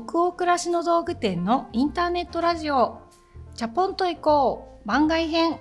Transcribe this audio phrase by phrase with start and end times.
[0.00, 3.00] 北欧暮らしの道具店のインターネットラジオ。
[3.56, 4.86] チャポンと行こう。
[4.86, 5.58] 番外編。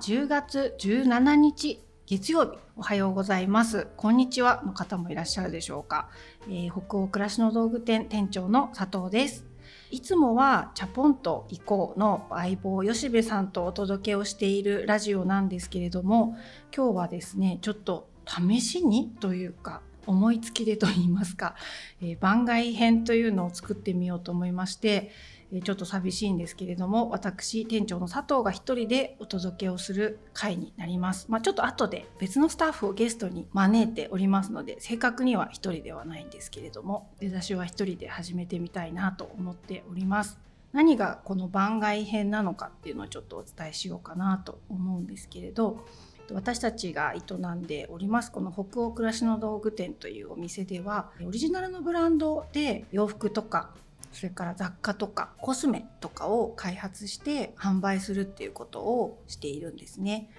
[0.00, 2.58] 10月17日月曜日。
[2.78, 3.88] おはようございます。
[3.98, 4.62] こんにちは。
[4.64, 6.08] の方もいらっしゃるでしょうか、
[6.48, 9.44] えー、北欧暮らしの道具店店長の佐藤です。
[9.90, 16.36] いつもはチャポンと行こうの相棒吉部さんとお届けをしているラジオなんですけれども
[16.74, 21.54] 今日はですねちょっと試しにというか思いつきでと言いますか、
[22.02, 25.10] えー、番外編というのを作ってみようと思いまして、
[25.52, 40.44] えー、ちょっと寂しいんですけれども私店長の佐藤が一人でお届けをする回になります、まあ、ちょっと後で別のスタッフをゲストに招いておりますので正確には一人ではないんですけれども出だしは一人で始めてみたいなと思っております。
[40.74, 45.86] 何がこの番外編なのかっていうのをちょっとお伝えしようかなと思うんですけれど
[46.32, 53.70] 私たちが営んでおりますこの北欧暮らしの道具店というお店ではオリジナルのブランドで洋服とか
[54.12, 60.30] それから雑貨とかコスメとかを開発して販売するっていうことをしているんですね。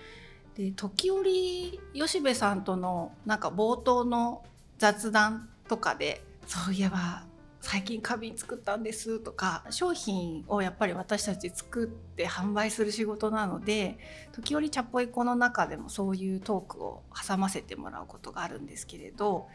[0.55, 4.43] で時折吉部さんとのなんか冒頭の
[4.77, 7.23] 雑談とかでそういえば
[7.65, 13.97] 最近花瓶作ったんですとか商品をやっぱり私たち作って販売する仕事なので
[14.33, 19.47] 時折チャポイコの中でもそういうトークを挟ませてもらうことがあるんですけれど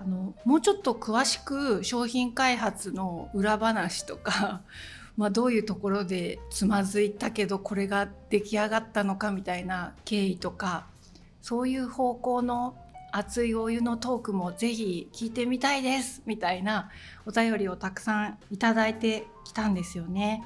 [0.00, 4.62] あのもうちょっと詳しく商品開発の裏話とか
[5.16, 10.86] まあ、どういうところでつまずいたけどこれが出来上がったのかみたいな経緯とか
[11.42, 12.74] そういう方向の
[13.12, 16.90] 熱いお湯のトークもぜひ聞いてみたいですみたいな
[17.26, 20.42] お便りをたくさんいただいてきたんですよね。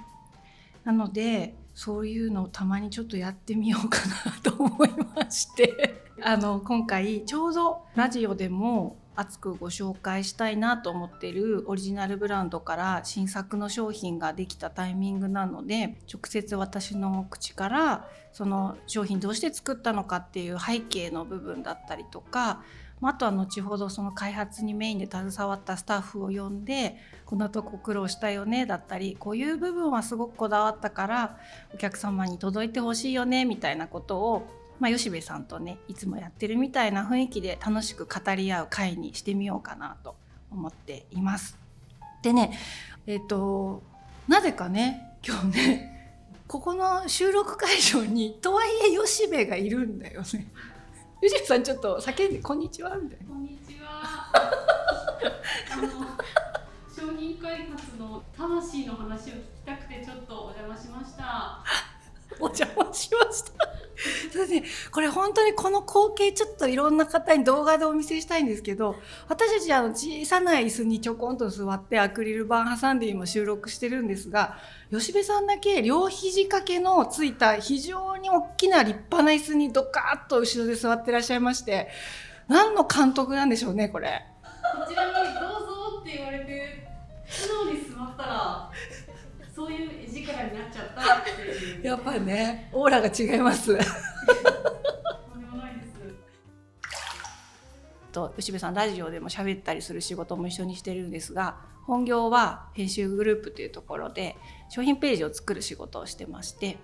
[0.85, 22.63] なのでそういうのをたまにちょっとやってみようかなと思いましてあの今回ちょうどラジオでも熱くご紹介したいなと思ってるオリジナルブランドから新作の商品ができたタイミングなので直接私の口からその商品どうして作ったのかっていう背景の部分だったりとか
[23.03, 31.39] あとは後ほどその開発にメインで携わったスタッフを呼んでこんなとこ苦労したよねだったりこういう部分はすごくこだわったから
[31.75, 40.17] お客様に届いてほしいよねみたいなことをまあ、吉部さんとねいつもやってるみたいな雰囲気で楽しく語り合う会にしてみようかなと
[40.51, 41.59] 思っています。
[42.23, 42.59] でね
[43.07, 43.83] えっ、ー、と
[44.29, 45.97] なぜかね今日ね
[46.47, 50.47] ここの収録会場にとはいえ吉部がいるんだよね。
[51.23, 53.27] 吉部さんちょっと叫んで「こんにちは」みたいな。
[53.27, 54.31] こんにちは。
[55.73, 55.89] あの
[56.95, 61.65] 商品開発の魂の話を聞きたくてちょっとお邪魔しました。
[62.39, 63.56] お邪魔しました。
[64.33, 68.97] そうね、これ本当にこの光景ちょっといろんな方に動画でお見せしたいんですけど
[69.29, 74.59] 私たちあの小さな椅子にちょこんと座ってアクリル板挟んで今収録してるんですが
[74.91, 81.89] 吉部さんだけ両肘掛けのついた非常に大きな立派な椅子にドカーッと後ろで座ってらっしゃいまして
[82.49, 84.25] 何の監督なんでしょうねこれ。
[84.79, 86.89] こちらにどうぞって言われて
[87.29, 88.71] 素直に座ったら
[89.55, 91.31] そういう絵力になっちゃったって
[91.83, 93.79] やっぱりねオーラが違います。
[98.13, 104.37] と牛部さんラジオでも喋ったりする仕事も一緒にしてるんですが本業は編集グループというところで
[104.71, 106.79] 商品ページを作る仕事をしてまして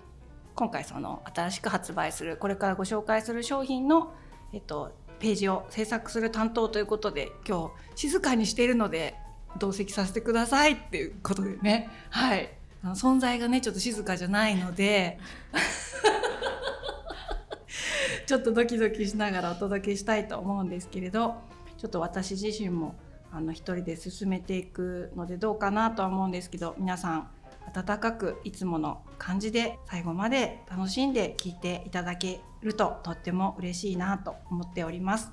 [0.55, 4.13] 今回その新しく発売するこれからご紹介する商品の、
[4.53, 9.15] えっと、ページを制作する担当ということで今日静かにしているので
[9.59, 11.89] 同席させてくださいっていうことでね。
[12.09, 12.49] はい。
[12.91, 15.19] 存在がねちょっと静かじゃないので
[18.27, 21.35] ちょっとドキドキしながらお届けしたいと思うんですけれど
[21.77, 22.95] ちょっと私自身も
[23.31, 27.29] あの一人で進めていくのでどうかなとは思うんですけど皆さん
[27.73, 35.31] 温かくいつもの感じで最後まで楽しんで聞いていただけるととっても嬉しいなと思っております。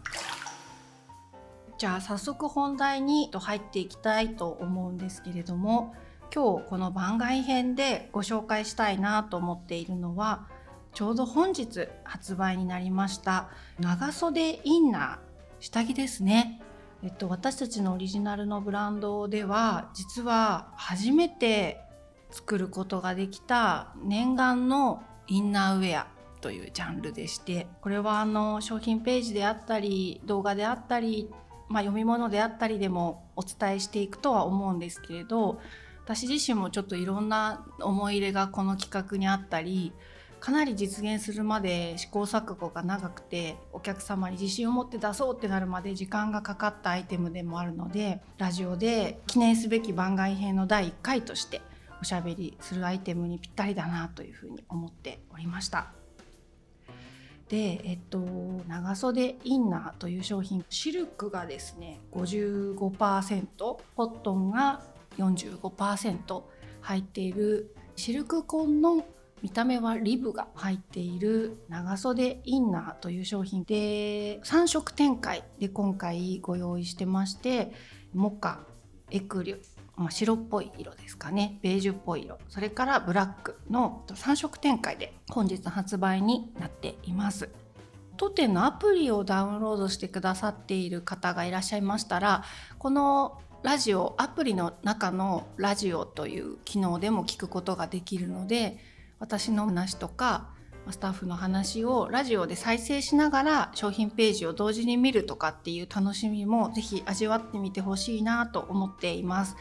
[1.79, 5.95] じゃあ早速本題に入っていきたいと思うんですけれども
[6.33, 10.47] 今日この番外編でご紹介したいなと思っているのは
[10.95, 13.49] ちょうど本日発売になりました
[13.81, 15.19] 長袖インナー
[15.59, 16.63] 下着ですね。
[17.03, 21.81] えっと、私たちのオリジナルのブランドでは実は初めて
[22.31, 26.07] 作ることができた念願のインナーウェア
[26.41, 31.31] というジャンルでしてこれはあの商品ページであったり動画であったり、
[31.69, 35.61] まあ、読み物であったりでもお伝えしていくとは思うんですけれど
[36.05, 39.93] 私自身もちょっといろんな思い入れがこの企画にあったり
[40.41, 51.61] かなり実現するまで試行錯誤が長くてお客様に自信を持って出そうってなるまで時間がかかったアイテムでもあるのでラジオで記念すべき番外編の第1回として
[52.01, 55.93] おしゃべりするアイテムにぴったりだなというふうに思っておりました。
[57.51, 58.21] で、えっと、
[58.69, 64.83] 長袖インナーという商品シルクがですね55%コットンが
[65.23, 66.43] 45%
[66.81, 69.05] 入っているシルクコンの
[69.43, 77.73] 見た目はリブが入っている長袖インナーという商品で3色展開で今回ご用意してまして
[78.13, 78.61] モカ
[79.11, 79.61] エクリュ
[79.97, 81.59] まあ、白っぽい色ですかね。
[81.61, 82.39] ベージュっぽい色。
[82.49, 87.51] それからブラックの3色展開で本日発売になっています。
[88.17, 92.45] 当店のアプリをダウンロードしてくださっている方がいらっしゃいましたら
[92.79, 98.79] このラジオアプリの中のラジオという機能でも聞くことができるので
[99.19, 100.49] 私の話とか
[100.89, 109.57] スタッフの話をラジオで再生しながら商品ページを同時に見るとかっていう楽しみもぜひ味わってみてほしいなと思っています。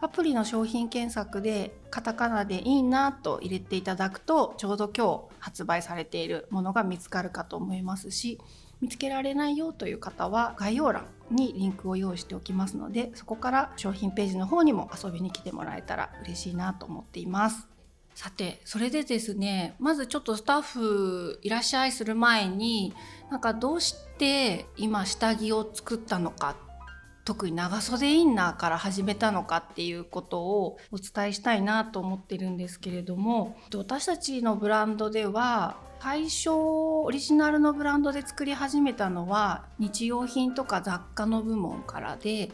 [0.00, 8.40] アプリの商品検索でカタカナでいいなと入れていただくとちょうど今日発売されているものが見つかるかと思いますし
[8.82, 17.68] 見つけられないよという方は概要欄にリンクを用意しておきますのでそこから商品ページの方にも遊びに来てもらえたら嬉しいなと思っています。
[18.14, 22.92] さてそれでですねまずちょっとスタッフいらっしゃいする前に
[23.30, 26.56] なんかどうして今下着を作ったのか
[27.24, 42.50] 特に長袖インナーから始めたのかっていうことをお伝えしたいなと思ってるんですけれども私たちのブランドでは最初オリジナルのブランドで作り始めたのは日用品とか雑貨の部門からで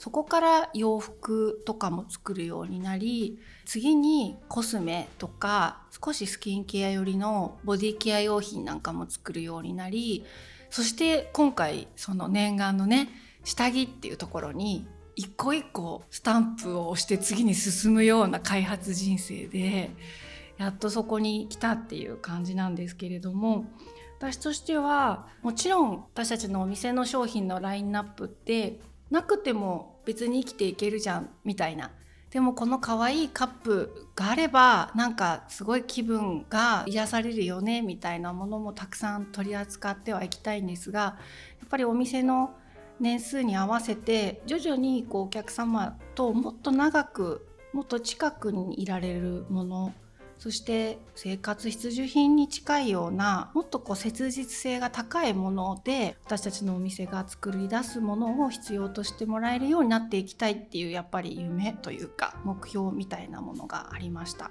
[0.00, 10.24] そこから洋服とかも作るようになり次にコスメとか少しスキンケア寄りのボディケア用品なんかも作るようになり
[10.68, 13.10] そして今回その念願のね
[13.44, 19.92] 下着っていうところに一個一個スタンプを押して次に進むような開発人生で
[20.58, 23.66] やっとそこに来たっていう感じなんですけれども
[24.18, 31.92] 私としてはもちろん私たちのお店の商品のラインナップってなくても別に生きていけるじゃんみたいな。
[32.30, 41.16] でもこの可愛いカップがあればなんかすごい気分が癒されるよねみたいなものもたくさん取り扱ってはいきたいんですがや
[41.64, 42.54] っぱりお店の
[43.00, 49.94] 年数に合わせて徐々にこうお客様ともっと長くもっと近くにいられるもの
[50.38, 64.50] そして生活必需品に近いようなもっとこう切実性が高いもので私たちのお店が作り出すものを必要としてもらえるようになっていきたいっていうやっぱり夢というか目標みたいなものがありました。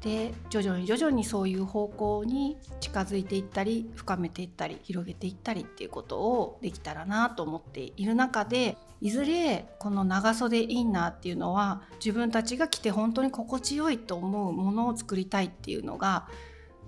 [0.00, 16.28] で徐々に徐々にそういう方向に近づいていったり深めていったり広げていったりっていうことをできたらなと思っている中でいずれこの長袖インナーっていうのは自分たちが着て本当に心地よいと思うものを作りたいっていうのが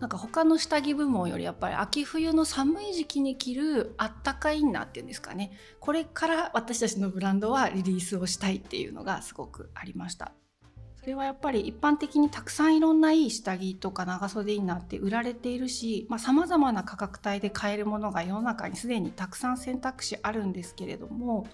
[0.01, 10.33] なんか他の下着部門よりやっぱり秋冬の寒い時期に着るあったかインナーっていうんですかねこれから私たちのブランドはリリースをしたいっていうのがすごくありました。
[11.03, 21.49] それはやっぱり一般的にたくさんいろんないい下着とか長袖インナーって売られているしさまざ、まな価格帯で買えるものが世の中にすでにたくさん選択肢あるんですけれども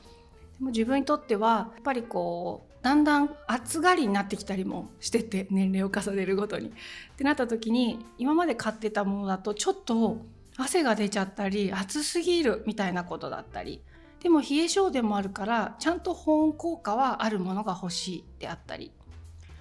[0.59, 6.69] でも自分にとってはやっぱりこうだんだん暑がりになってきたりもしてて年齢を重ねるごとに。
[6.69, 6.71] っ
[7.17, 10.19] てなった時に今まで買ってたものだとちょっと
[10.59, 13.81] 汗が出ちゃったり暑すぎるみたいなことだったり
[14.23, 18.93] でも冷え性でもあるからちゃんと保温効果はあるものが欲しいであったり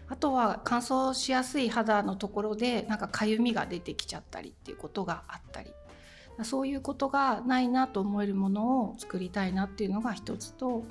[0.09, 5.71] あとは乾燥しやすい肌のところでなんかかゆみが出てきちゃったりっていうことがあったり。
[6.43, 10.85] そういうことがないなと思えるものを作りたいなっていうのが一つと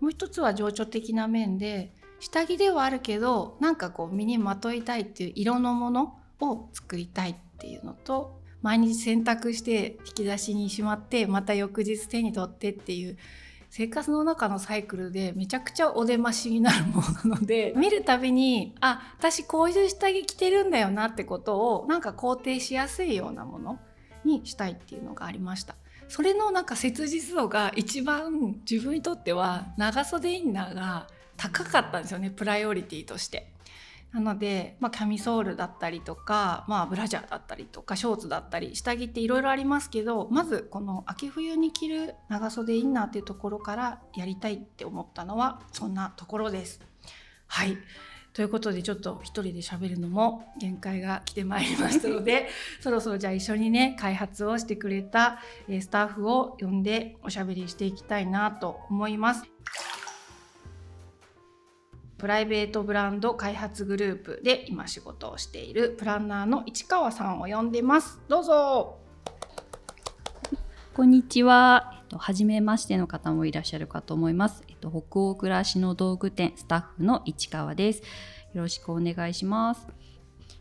[0.00, 13.16] もう一つは情緒的な面で下着ではあるけどなんかこう身にまといたいっていう色のものを作りたいっていうのと毎日洗濯して引き出しにしまってまた翌日手に取ってっていう
[13.70, 23.78] 生活の中のサイクルでめちゃくちゃお出ましになるものなので見るたびにあ私こういう下着着てるんだよなってことをなんか肯定しやすいようなもの
[24.24, 25.74] にしたいっていうのがありました。
[26.08, 31.06] それのなんか切実度が一番自分にとっては長袖インナーが
[31.36, 33.52] 高かったんですよねプライオリティとして。
[34.12, 46.80] なので、まあ、キャミソールだったりとか、まあ、ブラジャーだったりとかショーツだったり下着っていろいろありますけどまずこの秋冬に着る長袖インナーっていうところからやりたいって思ったのはそんなところです。
[47.46, 47.76] はい
[48.34, 52.48] ということでちょっと一人で喋るのも限界が来てまいりましたので
[52.78, 59.42] そろそろじゃあ一緒にね開発をしてくれたスタッフを呼んでおしゃべりしていきたいなと思います。
[62.18, 68.18] プライベートブランド開発グループで今仕事をしているプランナーの市川さんを呼んでます。
[68.26, 68.98] どうぞ。
[70.94, 71.92] こんにちは。
[71.94, 74.64] えっと、初めましての方もいらっしゃるかと思います。
[74.66, 78.02] えっと、北欧暮らしの道具店スタッフの市川です。
[78.52, 79.86] よろしくお願いします。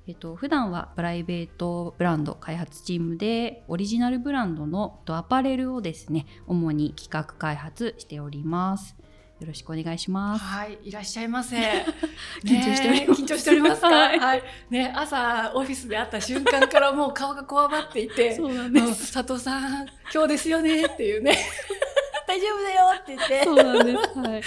[0.06, 8.96] えっと、普段はプライベートブランド開発チームでオリジナルブランドのアパレルをですね主に企画開発しております
[9.40, 10.44] よろしくお願いします。
[10.44, 11.58] はい、いらっしゃいませ。
[12.44, 13.22] 緊張しております。
[13.22, 13.88] 緊張しておりますか？
[13.88, 19.14] はい、はい、ね、朝オフィスで会った瞬間からもう顔がこわばっていて、そうなんです。
[19.14, 21.38] 佐藤さん、今日ですよねっていうね。
[22.28, 23.44] 大丈夫だよって言って。
[23.44, 24.20] そうなんです。
[24.20, 24.42] はい。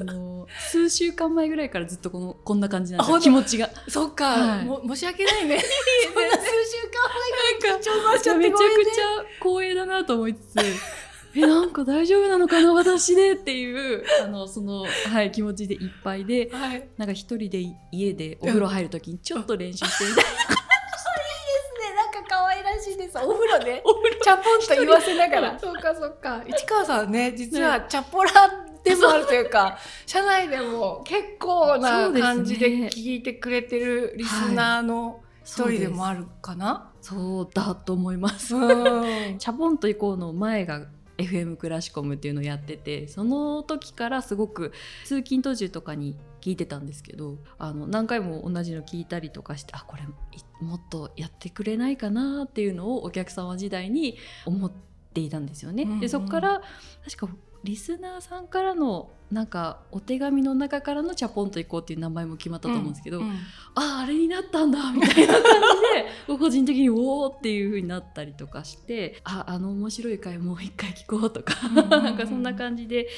[0.00, 3.70] あの数週間前ぐらいからずっとこのこんな感じなんです気持ちが。
[3.88, 5.58] そっか、はい、も申し訳ないね。
[6.12, 6.98] そんな数週間
[7.62, 11.03] 前ぐらい緊張しちゃってめちゃくちゃ光栄だなと思いつつ。
[11.36, 20.64] え、なんか大丈夫なのかな私でっていう、あの、その、はい、気持ちでいっぱいで、はい、なんか一人で家でお風呂入るときにちょっと練習してみたいな。
[22.34, 23.18] 可愛らしいです。
[23.18, 25.58] お風呂で、お風呂チャポンと言わせながら。
[25.58, 26.42] そうかそうか。
[26.46, 28.30] 市川さんね、実はチャポラ
[28.82, 38.48] でもあるというか、 社内でも結構な感じで聞いてくれてるリスナーの一人でもあるかな、そうだと思います。
[38.54, 40.86] チャポンと行こうの前が
[41.18, 44.72] FM クラシコムっていうのをやっててその時からすごく
[45.04, 50.02] 通勤途中とかに聞いてたんですけどあの何回も同じの聞いたりとかしてあこれ
[50.60, 55.84] もっとやってくれないかなっていうのをお客様時代に思っていたんですよね。
[55.84, 56.62] うんうん、でそこから
[57.04, 73.08] 確かリスナーさんからのなんかお手紙の中からのチャポンと行こうっていう名前も決まったと思うんですけど、うんうん、あああれになったんだみたいな感じで 個人的におおっていう風になったりとかしてああの面白い回もう一回聞こうとか、うんうん、 なんかそんな感じで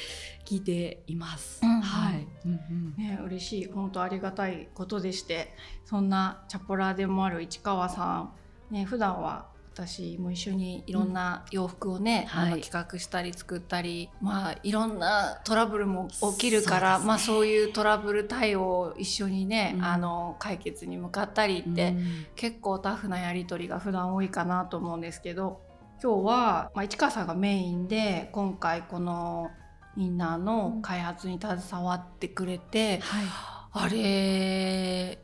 [0.44, 1.60] 聞いています。
[1.64, 3.66] うんうん、はい、うんうん、ね嬉しい。
[3.66, 8.32] 本当ありがたいことでしてそんなチャポラーでもある市川さん。
[8.70, 25.60] ね普段は私も一緒にいろんな洋服をね、うん、あの企画したり作ったり、はい、まあいろんなトラブルも起きるから、ね、まあそういうトラブル対応を一緒にね、うん、あの解決に向かったりって、うん、結構タフなやり取りが普段多いかなと思うんですけど
[26.02, 29.50] 今日は、まあ、市川さんがメインで今回この
[29.98, 33.24] インナーの開発に携わってくれて、はい、
[33.72, 35.18] あれ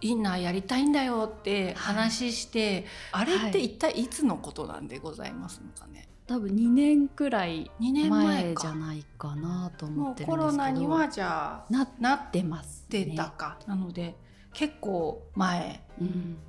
[0.00, 10.30] インナーやりたいんだよって話して、はい、あれって一体いつのことなんでございますのかね、多分2年くらい前じゃないかなと思ってるんですけど。
[10.30, 14.14] コロナにはじゃあななってます、ね、出たかなので
[14.52, 15.82] 結構前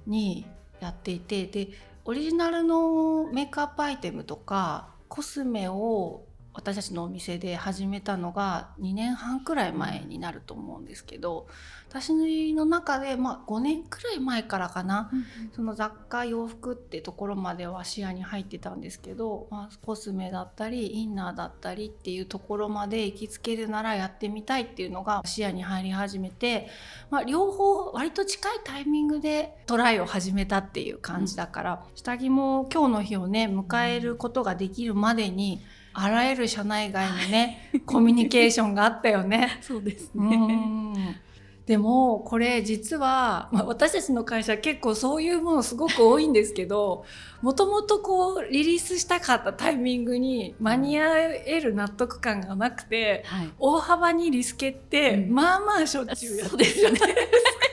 [0.05, 0.46] に
[0.79, 1.70] やっていて、うん、で
[2.05, 11.48] オリジナルのメイクアップアイテムとかコスメを私たちのお店で始めたのが2年半くらい前になると思うんですけど
[11.88, 12.13] 私
[12.53, 15.22] の中で、まあ、5年くらい前からかな、うん
[15.53, 26.70] その雑貨洋服ってところまでは視野に入ってたんですけど、まあ、コスメだったりインナーだったりっていうところまで行きつけるならやってみたいっていうのが視野に入り始めて、
[27.10, 35.62] まあ、両方割と近いタイミングでトライを始めたっていう感じだから、うん、下着も今日の日をね迎えることができるまでに、
[35.93, 39.60] あらゆる社内外のね、コミュニケーションがあったよね。
[39.62, 41.21] そうですね。
[41.65, 47.05] でもこれ実は、まあ、私たちの会社結構そういうものすごく多いんですけど
[47.41, 57.71] もともとこうリリースしたかったタイミングに間に合える納得感がなくて、はい、大幅にリスケって、うん、まあまあしょっちゅうやってるじゃないですか。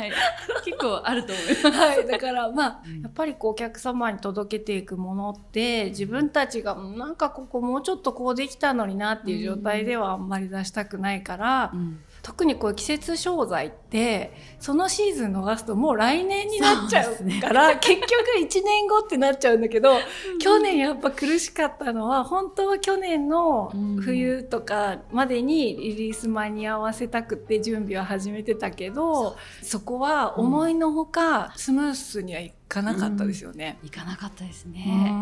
[0.00, 0.12] はい、
[0.64, 1.70] 結構あると思います。
[1.70, 18.10] はい、だからまあ、やっぱりこうお客様に届けていくものって自分たちがなんかここもうちょっとこうできたのになっていう状態ではあんまり出したくないから、うん、特にこう季節商材ってそのシーズン逃すともう来年になっちゃうから、ね、結局
[18.40, 19.94] 1年後ってなっちゃうんだけど、
[20.40, 33.78] 去年やっぱ苦しかったのは本当は去年の冬とかまでにリリース間に合わせたくて準備は始めてたけど、そこは思いのほかスムースにはいかなかったですよね。
[33.82, 35.12] うん、いかなかったですね。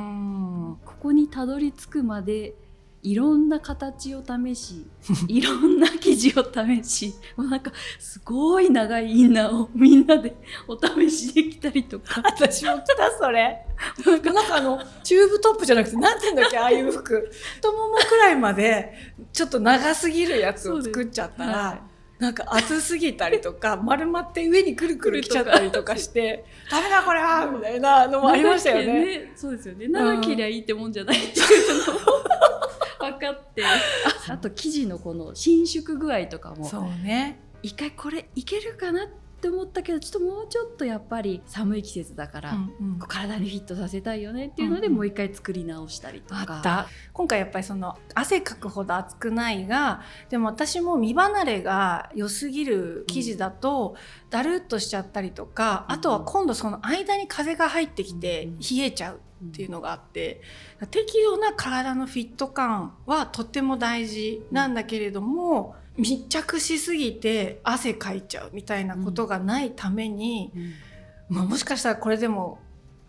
[0.85, 2.55] ここにたどり着くまで
[3.03, 4.87] いろんな形を試し
[5.29, 10.35] いろんな生地を試しもうなんかすごい長いインナーをみんなで
[10.67, 12.21] お試しできたりとか。
[12.25, 13.65] 私も来たそれ。
[14.05, 17.31] なんかなんかあのチューブトップじゃなくて何て言うんだっけああいう服。
[17.57, 18.93] 太ももくらいまで
[19.33, 21.81] ちょっと長すぎるやつを作っちゃったら、
[22.19, 29.05] なんか熱すぎたりとか丸まって上にくるくるきちゃったりとかして「ダメだこれは!」みたいなのもありましたよね。
[29.05, 29.33] ね。
[29.37, 29.87] そうですよね。
[29.87, 32.01] 長けりゃいいってもんじゃないっていうのも
[33.13, 33.63] 分かって。
[34.29, 36.65] あと生地のこの伸縮具合とかも。
[36.65, 37.41] そうね。
[37.63, 42.99] 一回これいけるかなって思ったけどちょっともうちょっとやっぱり寒い季節だから、うんうん。
[42.99, 44.97] 体にフィットさせたいよねっていうので、うんうん。
[44.97, 46.57] もう一回作り直したりとか。
[46.57, 46.89] あった。
[47.13, 53.97] 今回やっぱりその汗かくほど熱くないがでも私も身離れが良すぎる生地だと、
[54.31, 58.59] だるっとしちゃったりとか、うんあとは今度その間に風が入ってきてうん。
[58.59, 60.41] 冷えちゃうっていうのがあって
[60.91, 70.73] 適度な体のフィット感はとっても大事なんだけれども、密着しすぎて汗かいちゃうみたいなことがないために、うん。
[71.29, 72.59] まあ、もしかしたらこれでも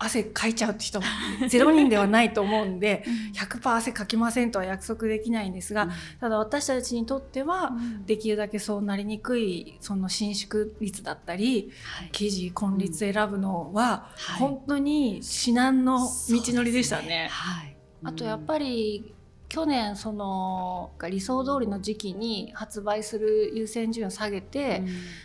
[0.02, 1.06] 汗かいちゃうって人も
[1.40, 3.04] 0人ではないと思うんで
[3.36, 5.90] 100%汗かきませんとは約束できないんですが、
[6.20, 7.72] ただ私たちにとっては
[8.06, 12.10] できるだけそうなりにくいその伸縮率だったりはい。
[12.12, 14.38] 生地根率選ぶのははい。
[14.38, 16.08] 本当に至難の道
[16.54, 17.28] のりでしたね。
[17.30, 19.14] はい、あとやっぱり
[19.50, 24.82] 去年その理想通りの時期に発売する優先順位を下げて、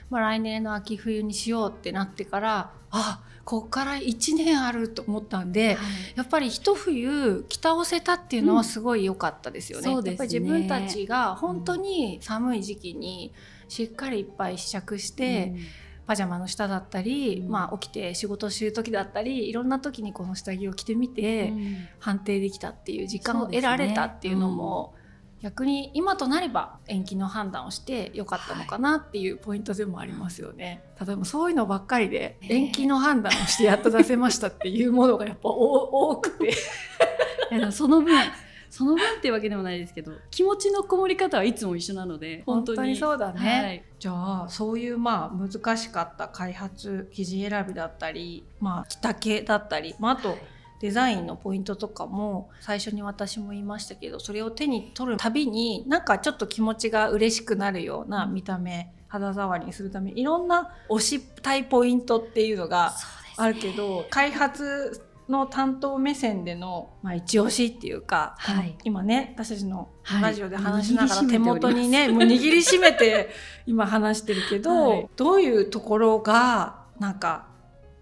[0.10, 5.78] まあ、来年の秋冬にしようってなってからあこっから1年あると思ったんで、
[6.16, 9.92] やっぱり一冬着倒せたっていうのはすごい良かったですよね。
[9.92, 10.10] うんね。
[10.10, 13.32] やっぱり自分たちが本当に寒い時期に
[13.68, 15.54] しっかりいっぱい試着して、
[16.08, 17.50] パジャマの下だったり、うん。
[17.50, 21.54] まあ、起きて仕事してる時だったりいろんな時にこの下着を着てみて、
[22.00, 24.96] 判定できたっていう時間を得られたっていうのも
[25.46, 30.82] 逆に今となれば延期の判断をしてよかったのかなっていうポイントでもありますよね。
[31.00, 36.52] 例えばそういうのばっかりでね延期の判断をしてやっと出せましたっていうものがやっぱお多くて。
[37.72, 38.12] その分
[38.72, 43.40] その分っていうわけでもないですけど気持ちのこもり方はいつも一緒なので本当にそうだね。
[43.40, 43.84] はい。
[44.00, 50.40] じゃあそういうまあ難しかった開発生地選びだったり、まあ、着丈だったり、まあ、あと
[50.80, 62.94] デザインのポイントとかも最初に私も言いましたけどそれを手に取るたびになんかちょっと気持ちが嬉しくなるような見た目肌触りにするためにいろんな推したいポイントっていうのが
[63.38, 68.78] あるけど開発の担当目線での、まあ、一押しっていうか、はい。
[68.84, 70.22] 今ね私たちのはい。
[70.22, 73.30] ラジオで話しながら手元にね、 もう握りしめて
[73.66, 75.10] 今話してるけど、はい。
[75.16, 77.48] どういうところがなんか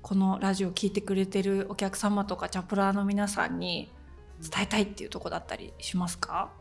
[0.04, 3.90] このラジオ聞いてくれてるお客様とかチャプラーの皆さんに
[4.42, 6.52] 伝えたいっていうところだったりしますか、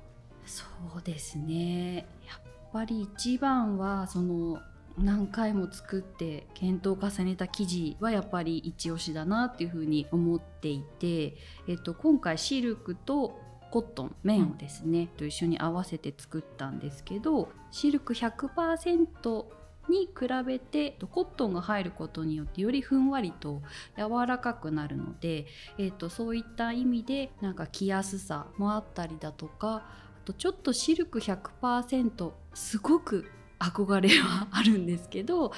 [0.46, 0.64] そ
[0.96, 2.06] うですね。
[2.24, 2.40] やっ
[2.72, 4.62] ぱり一番はその
[4.96, 13.40] 何回も作って検討を重ねた生地はやっぱり一押しだなっていうふうに思っていて、えっと、今回シルクと
[13.72, 19.46] コットン綿をですね、と一緒に合わせて作ったんですけどシルク100%
[19.88, 23.62] に比べてコットンが入ることによってよりふんわりと
[23.96, 25.46] 柔らかくなるので、
[25.78, 35.52] えー、とそういった意味でなんか着やすさもあったりだとかあとちょっとシルク100%すごく憧れはあるんですけど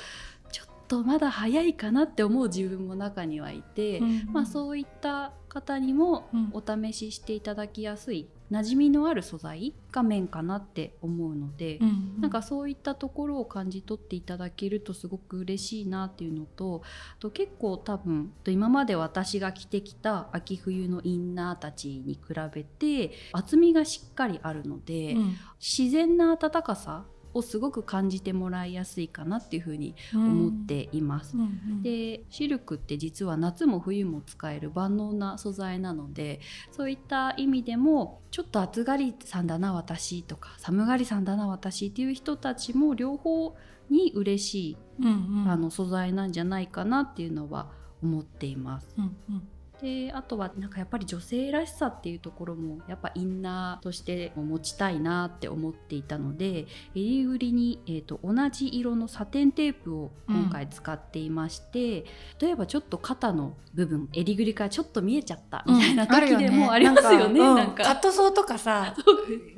[0.52, 4.00] ちょっとまだ早いかなって思う自分も中にはいて、
[4.32, 6.50] まあ、そういった方にもうん。
[6.52, 16.82] お試ししていただきやすい馴染みのある素材が綿かなって思うので、うんなんかそういったところを感じ取っていただけるとすごく嬉しいなっていうのと
[17.18, 25.36] あと結構多分と今まで私が着てきた秋冬のインナーたちに比べて厚みがしっかりあるので、うん。
[25.60, 27.04] 自然な暖かさ
[27.34, 31.36] をすごく感じてもらいやすいかなっていうふうに思っています。
[31.36, 36.40] うんうんでシルクって実は夏も冬も使える万能な素材なので
[36.72, 43.54] そういった意味でもちょっと暑がりさんだな私とか寒がりさんだな私っていう人たちも両方
[43.90, 47.70] に嬉しい、うんうんあの素材なんじゃないかなっていうのは
[48.02, 48.88] 思っています。
[48.96, 49.48] うんうん
[49.80, 62.04] であとはなんかやっぱり女性らしさっていうところもやっぱインナーとしても持ちたいなって思っていたので襟ぐりに、えー、と同じ色のサテンテープを今回使っていまして、
[62.40, 67.40] 例えばちょっと肩の部分襟ぐりからちょっと見えちゃったみたいな時でもありますよね。
[67.40, 68.94] うんなんかカットソーとかさ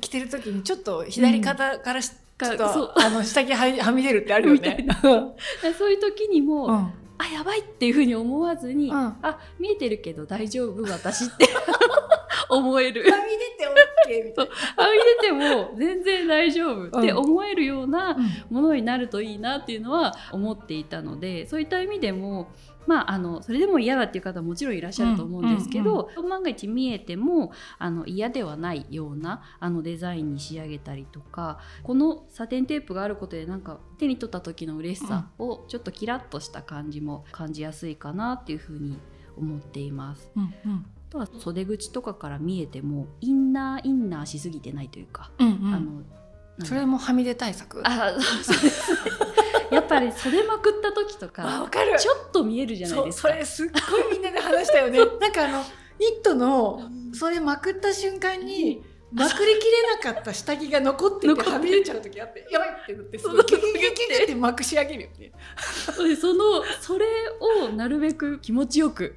[0.01, 4.87] 着てる時にちょっと左肩からし、ちょっとあの下着ははみ出るってあるよみたいね。
[5.77, 11.47] そういう時にも、うんあやばいっていうふうに思わずに、うんあ見えてるけど大丈夫私って
[12.49, 13.01] 思える。
[13.01, 13.67] はみ出て
[14.07, 18.17] OK みたいあ見てても全然大丈夫って思えるようなな。
[18.49, 22.49] ものになるといいなっていうのは思っていたのでそういった意味でも
[22.87, 38.97] まあ、あのそれでも嫌だっていう方はもちろんいらっしゃると思うんですけど、うんうん、万が一見えてもあの嫌ではないようなあのデザインに仕上げたりとかこのサテンテープがあることでなんか手に取った時の嬉しさをちょっとキラッとした感じも感じやすいかなっていうふうに
[39.37, 40.31] 思っています。
[40.35, 40.85] うんうん。
[41.09, 47.81] あとは袖口とかから見えてもインナーインナーしすぎてないというか、うんうん、あのそれもはみ出対策？
[47.85, 48.91] あそうです
[49.71, 51.97] やっぱり袖まくった時とかわかる。
[51.99, 53.29] ちょっと見えるじゃないですか。
[53.29, 54.97] それすっごいみんなで話したよね。
[54.97, 55.63] なんかあの
[55.99, 65.31] ニットのそれまくった瞬間にまくりきれなかった下着が残っててはみ出ちゃう時あって やばいってなってすごいキュキュキュキュってまくし上げるよね
[66.19, 67.05] そのそれ
[67.63, 69.15] をなるべく気持ちよく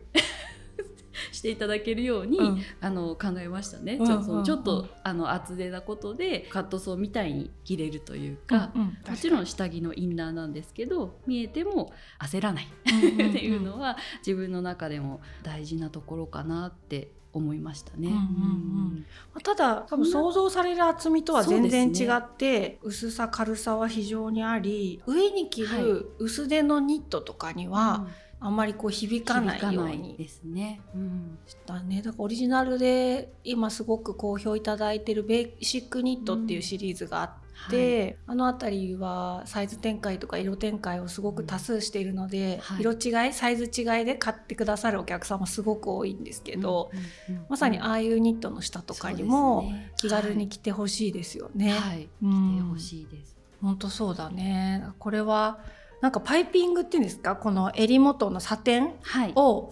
[1.32, 18.08] していただけるように、うん、あの考えましたね、うん、ちょそのちょっとあの厚手なことでカットソーみたいに着れるというかうんうん、もちろん下着のインナーなんですけど見えても焦らないっていうのは自分の中でも大事なところかなって思いましたね。
[18.08, 30.80] うんうんうん、ただ多分想像される厚みとは全然違って、ね、薄さ軽さは非常にあり上に着る薄手のニットとかには、はいあんまりこう響かないようにですね。
[30.94, 31.98] うん、したね。
[31.98, 46.90] だからオリジナルで今すごく好評いただいてるベーシックニットっていうシリーズがあって、うんはい、あの辺りはサイズ展開とか色展開をすごく多数しているので、うんはい、色違いサイズ違いで買ってくださるお客様すごく多いんですけど、
[47.28, 51.72] うんうんうん、まさにああいうニットの下とかにも気軽に着てほしいですよね。
[51.72, 53.36] はい、着てほしいです。
[53.60, 54.86] 本当そうだね。
[54.98, 55.58] これは
[56.00, 57.36] なんかパイピングっていうんですか？
[57.36, 58.94] この襟元のサテン
[59.36, 59.70] を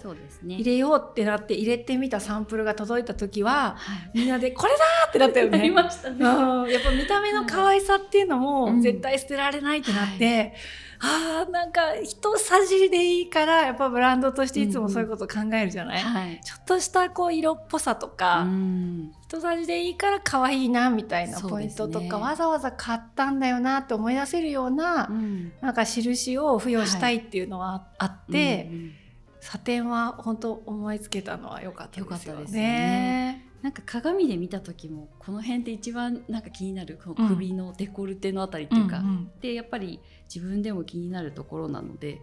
[0.58, 5.58] 入れようってなって入れてみたサンプルが届いた時は、はい、みんなで「これだ!」ってなったよね。
[6.10, 6.24] ね。
[6.72, 10.24] やっぱ見た目の可愛さっていうのも絶対捨てられないってなって。
[10.24, 10.52] うんはい
[11.00, 16.08] あーなんか一さじりでいいからやっぱブランドとしていつもそういうこと考えるじゃない、うん。
[16.08, 28.66] はい、ちょっとしたこう色っぽさとか、うん、一さじでいいから可愛いなみたいなポイントとか、ね、わざわざ買ったんだよなって思い出せるような、うん、なんか印を付与したいっていうのはあって、はい。
[28.66, 28.92] うんうん、
[29.40, 32.42] サテンは本当思いつけたのは良かったですよね。
[32.42, 33.44] よね。
[33.62, 40.00] なんか鏡で見た時もこの辺って一番なんか気になるこの首のデコルテのあたりっていうか、うんうん、でやっぱり
[40.32, 42.20] 自分でも気になるところなので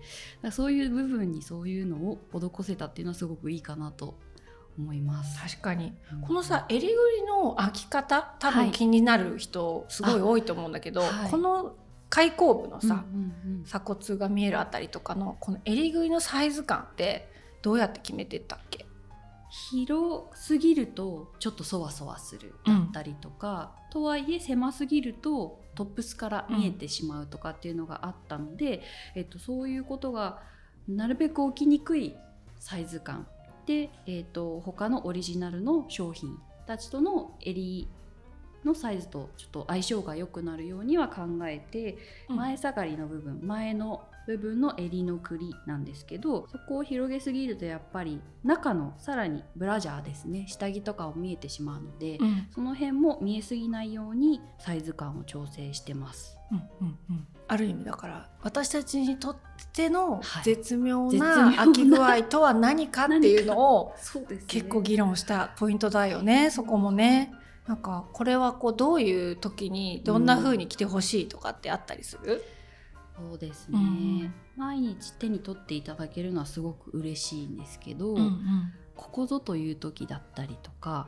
[0.51, 4.17] そういう部分にそういうのを施せたっていうのはすごくいいかなと
[4.77, 5.39] 思います。
[5.39, 11.75] 確かに、うん、このさ襟ぐりの開き方多分気になる人すごい多いと思うんだけど、はい、この
[12.09, 18.85] 開口部のさ、うんうんうん、鎖骨が見えるあたりとかのこの襟ぐりのサイズ感ってどうやって決めてったっけ？
[19.71, 28.77] 広すぎるとちょっとそわそわするだったりとか、うん、とはいえ狭すぎるとトップスから見えてしまうとかっていうのがあったので、
[29.15, 30.41] うん、えっと、そういうことが
[30.87, 32.15] なるべく起きにくい
[32.59, 33.27] サイズ感
[33.65, 37.87] で、えっと、他のオリジナルの商品たちとの襟
[38.63, 56.37] のサイズとちょっと相性が良くなるようには考えて、前下がりの部分前の部分の襟の栗なんですけどそこを広げすぎるとやっぱり中のさらにブラジャーですね下着とかを見えてしまうので、うん、その辺も見えすぎないようにサイズ感を調整してます。
[56.51, 59.37] うんうんうん、ある意味だから私たちにとっ
[59.73, 63.95] ての絶妙な飽き具合とは何かっていうのを
[64.45, 67.33] 結構議論したポイントだよねそこもね。
[67.67, 72.43] なんかこれはこうどういう時にどんな風に着てほしいとかってあったりする、
[73.17, 81.07] そうですね、うん、毎日手に取っていただけるのはすごく嬉しいんですけど、うんうん、ここぞという時だったりとか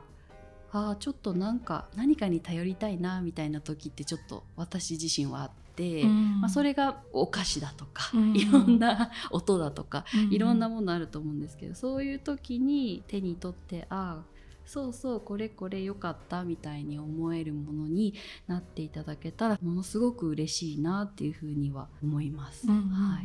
[0.72, 14.37] あちょっとなんか何かに頼りたいなみたいな時ってちょっと私自身はあって、うん、まあ、それがお菓子だとか、うん、いろんな 音だとか、うん、いろんなものあると思うんですけどそういう時に手に取ってああ
[14.68, 18.14] そうそうこれこれ良かったみたいに思えるものに
[18.48, 22.68] なっていただけたらものすごく嬉しいなっていうふうには思います。
[22.68, 23.22] は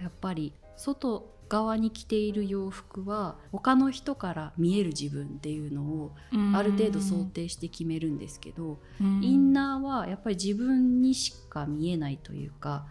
[0.00, 6.14] い、やっぱり外側に着ている洋服は他の人から見える自分っていうのを
[6.54, 8.78] ある程度想定して決めるんですけど
[9.20, 12.86] インナーはやっぱり自分にしか見えないというか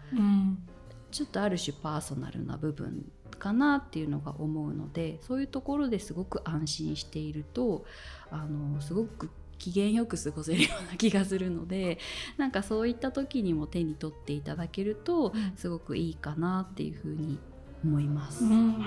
[1.10, 3.04] ちょっとある種パーソナルな部分
[3.36, 7.84] かなっていうのが思うのでそういうところですごく安心していると
[8.30, 11.98] あのすごく機嫌よく過ごせるような気がするので
[12.36, 17.38] なんかそういった時にも手に取っていただけるとすごくいいかなっていうふうに
[17.84, 18.44] 思います。
[18.44, 18.82] うん。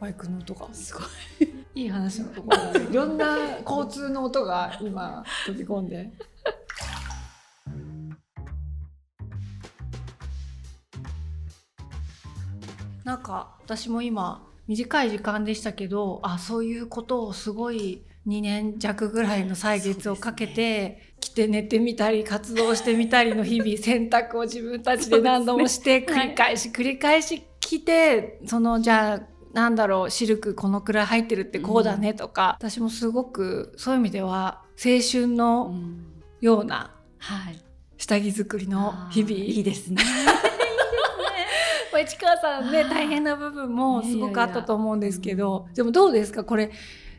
[0.00, 0.72] バイクの音が。
[0.72, 1.00] すご
[1.44, 1.62] い。
[1.74, 6.12] いい話のところいろんな交通の音が今飛び込んで
[13.04, 35.74] なんか私も今短い時間でしたけどあそういうことをすごい2年弱ぐらいの歳月をかけて、来て寝てみたり活動してみたりの日々選択を自分たちで何度もして繰り返し繰り返し来てそのじゃあなんだろうシルクこのくらい入ってるってこうだねとか、私もすごくそういう意味では青春の
[36.40, 36.94] ような
[37.98, 40.02] 下着作りの日々、いいですね。
[41.98, 45.66] 市川さんね大変な部分もすごくあったと思うんですけど。
[45.74, 46.44] でもどうですか？
[46.44, 46.70] これ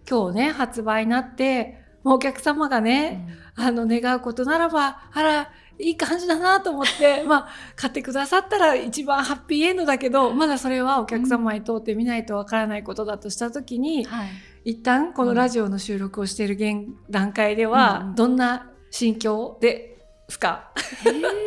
[0.09, 19.97] 今日ね発売になってお客様がね、うん、あの願うことならばあらいい感じだなと思って まあ買ってくださったら一番ハッピーエンドだけどまだそれはお客様に通ってみないとわからないことだとした時に、うんはい、一旦このラジオの収録をしている現段階では、どんな心境で
[20.29, 20.71] すか、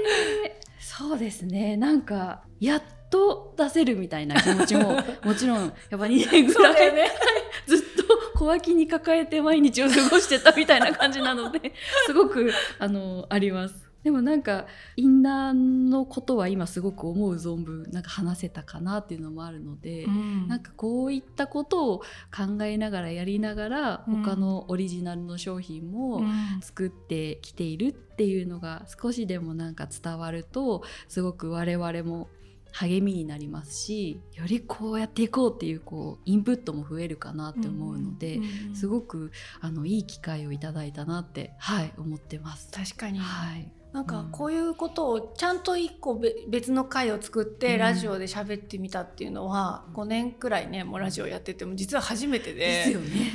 [0.81, 1.77] そうですね。
[1.77, 7.09] なんかやっと出せるみたいな気持ちも もちろんやっぱ2年ぐらい、ね、
[7.66, 11.73] ずっと小脇に抱えて毎日を過ごしてたみたいな感じなので
[12.07, 13.87] すごくあのあります。
[14.07, 21.99] でもなんかインナーのことは今すごく思う存分なんか話せたかなっていうのもあるので、うん、なんかこういったことを
[22.31, 26.23] 考えながらやりながら、他のオリジナルの商品も
[26.61, 32.29] 作ってきているっていうのが少しでもなんか伝わるとすごく我々も
[32.77, 42.71] 励みになりますしよりこうやっていこうっていうこうインプットも増えるかなって思うので、うんうん、すごくあのいい機会をいただいたなってはい思ってます。
[42.71, 52.59] 確かに、はいなんかこういうことをちゃんと一個別の回を作ってラジオで喋ってみたっていうのは5年くらいねもうラジオやってても実は初めてで。
[52.59, 53.33] ですよね。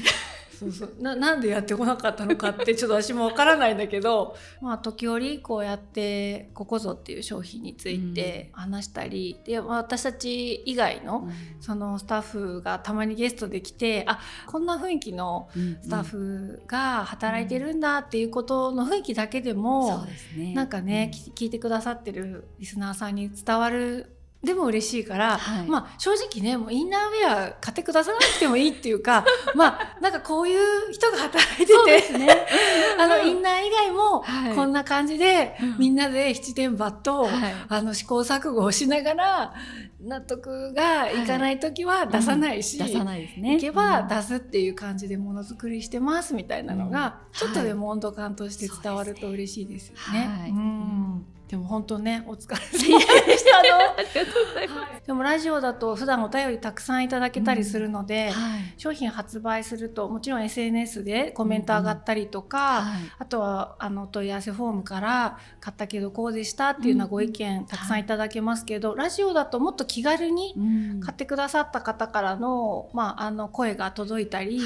[0.61, 0.93] そうそう。
[1.01, 4.35] ななんでやってこなかったのかってちょっと私もわからないんだけど。
[4.61, 11.27] まあ時折こうやってここぞっていう商品について話したり、うん、で私たち以外の
[11.59, 15.49] そのスタッフがたまにゲストで来てあこんな雰囲気の
[15.81, 29.23] スタッフが働いてるんだっていうことの雰囲気だけでも、うんね、なんかね、うん、聞いてくださってるリスナーさんに伝わるでも嬉しいから、はい、まあ正直ねもうインナーウェア買ってくださらなくてもいいっていうか
[29.55, 31.73] まあなんかこういう人が働いて
[32.09, 32.47] て、ね、
[32.97, 34.23] あのインナー以外も
[34.55, 37.31] こんな感じで、はい、みんなで七点抜と、はい、
[37.69, 39.53] あの試行錯誤をしながら
[40.01, 43.57] 納得がいかない時は出さないし、うん、出さないですね。
[43.57, 50.47] いけば出すっていう感じでものづくりしてますみたいなのが、うん、ちょっとでも温度感として伝わると嬉しいですよね。
[50.49, 53.61] うんでも本当ねお疲れ様でした。
[55.05, 70.55] でもラジオだと普段お便りたくさんいただけたりするので、うんはい、商品発売するともちろん SNS でコメント上がったりとか、うんはい、あとはあの問い合わせフォームから買ったけどこうでしたっていうようなご意見たくさんいただけますけど、ラジオだともっと気軽に
[71.03, 74.31] 買ってくださった方からの,、まあ、あの声が届い。
[74.31, 74.61] たり、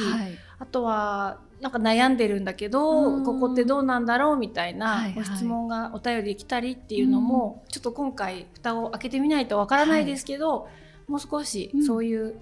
[0.59, 10.69] あとはなんか悩んでるんだけど、ここってどうなんだろうみたいなご質問がお便りできたりっていうのも、ちょっと今回蓋を開けてみないとわからないですけど、は
[11.07, 12.35] い、もう少しそういう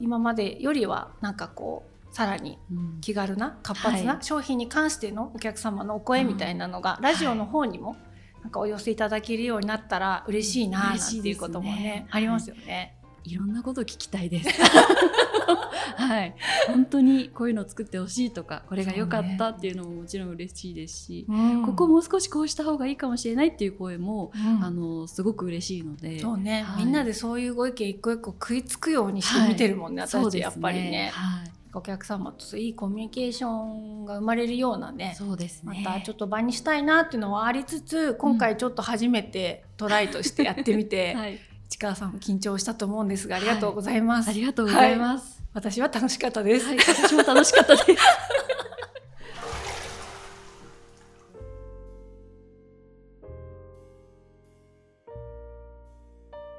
[0.00, 2.58] 今までよりはなんかこうさらに
[3.00, 7.96] 気軽な活発な商品に関してのお客様のお声みたいなのがラジオの方にも
[8.42, 12.95] なんかお寄せいただけるようになったら嬉しいななんていうこともね、ありますよね。
[13.26, 14.48] いろんなこと聞きたいです。
[15.96, 16.34] はい、
[16.68, 31.10] 本当にこういうのを作ってほしいとかこれが良かったっていうのももちろん嬉しいですし、ね、ここもう少しこうした方がいいかもしれないっていう声も、うん、あのすごく嬉しいのでそうね、はい、みんなでそういうご意見一個一個食いつくようにして見てるもんね、はい、私たちやっぱりね。
[31.12, 31.50] はい。
[31.76, 35.82] お客様といいコミュニケーションが生まれるようなねそうですね。
[35.84, 46.66] またちょっと場にしたいなっていうのはありつつ今回ちょっと初めてトライとしてやってみて、 はい、市川さんも緊張したと思うんですがありがとうございます、はい、ありがとうございます、私は楽しかったです。
[46.66, 47.86] はい、私も楽しかったです。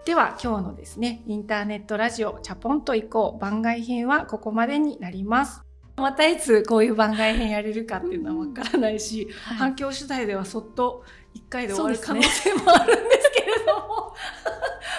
[0.06, 5.62] では今日のですねインターネットラジオチャポンと行こう番外編はここまでになります。
[5.98, 11.04] またいつこういう番外編やれるかっていうのはわからないし、はい、反響次第ではそっと
[11.36, 13.07] 1回で終わる可能性もある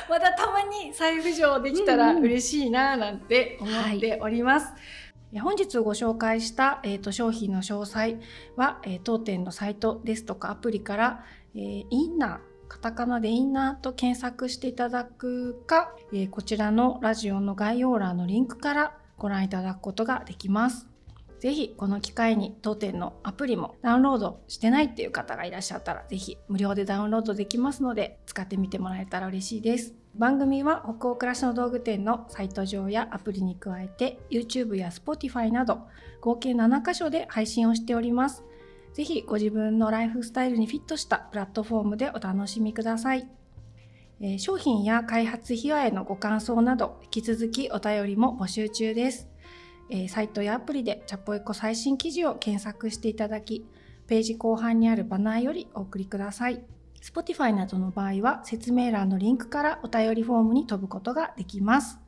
[0.09, 4.67] またたまに再浮上できたら嬉しいななんて思っております。
[4.67, 4.79] うんは
[5.33, 8.17] い、本日ご紹介した、えーと、商品の詳細
[8.57, 20.88] は、えー、当店のサイトですとかアプリから、えー、インナーカタカナでインナーと検索していただくか、えー、こちらのラジオの概要欄のリンクからご覧いただくことができます。
[21.41, 29.95] ぜひこの機会に当店のアプリもダウンロードしてないっていう方がいらっしゃったらぜひ無料でダウンロードできますので使ってみてもらえたら嬉しいです。
[30.17, 35.83] 番組は北欧暮らしの道具店のサイト上やアプリに加えて YouTube や Spotify など
[36.21, 38.43] 合計7カ所で配信をしております。
[38.95, 43.29] ぜひご自分のライフスタイルにフィットしたプラットフォームでお楽しみください。
[44.21, 49.29] えー、商品や開発秘話へのご感想など引き続きお便りも募集中です、
[49.91, 53.67] えー、サイトやアプリでチャポエコ最新記事を検索していただき
[54.07, 56.63] ページ後半にあるバナーよりお送りください。
[57.03, 61.99] Spotify などの場合は説明欄のリンクからお便りフォームに飛ぶことができます。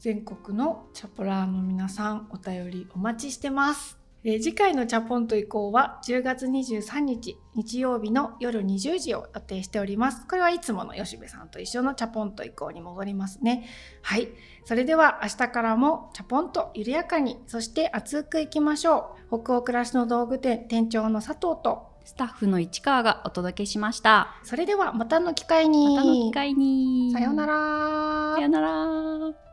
[0.00, 4.01] 全国のチャポラーの皆さんお便りお待ちしてます。
[4.24, 10.26] えー、次回のチャポンと移行は10月23日日曜日の夜20時を予定しております。
[10.28, 13.66] これはいつもの吉部さんと一緒のチャポンと移行に戻りますね。
[14.02, 14.28] はい。
[14.64, 19.42] それでは明日からもチャポンと緩やかに、そして熱くいきましょう。
[19.42, 24.36] 北欧暮らしの道具店店長の佐藤とスタッフの市川がお届けしました。
[24.44, 25.96] それではまたの機会に。
[25.96, 27.12] またの機会に。
[27.12, 28.36] さようなら。
[28.36, 29.51] さようなら。